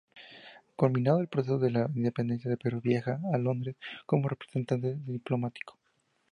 [0.75, 3.75] Culminado el proceso de la Independencia del Perú, viaja a Londres
[4.07, 5.77] como representante diplomático.